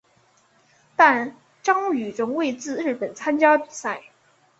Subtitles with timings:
[0.95, 4.01] 但张栩仍会至日本参加比赛。